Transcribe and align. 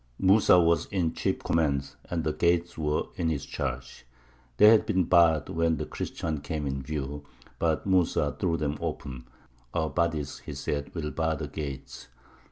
Mūsa 0.19 0.65
was 0.65 0.87
in 0.87 1.13
chief 1.13 1.43
command, 1.43 1.91
and 2.09 2.23
the 2.23 2.33
gates 2.33 2.75
were 2.75 3.03
in 3.17 3.29
his 3.29 3.45
charge. 3.45 4.03
They 4.57 4.67
had 4.69 4.87
been 4.87 5.03
barred 5.03 5.49
when 5.49 5.77
the 5.77 5.85
Christians 5.85 6.39
came 6.41 6.65
in 6.65 6.81
view; 6.81 7.23
but 7.59 7.87
Mūsa 7.87 8.39
threw 8.39 8.57
them 8.57 8.79
open. 8.81 9.25
"Our 9.75 9.91
bodies," 9.91 10.39
he 10.39 10.55
said, 10.55 10.95
"will 10.95 11.11
bar 11.11 11.35
the 11.35 11.47
gates." 11.47 12.07